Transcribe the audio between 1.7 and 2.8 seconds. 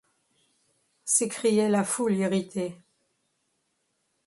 foule irritée.